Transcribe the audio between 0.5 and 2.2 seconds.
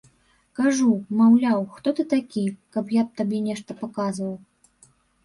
Кажу, маўляў, хто ты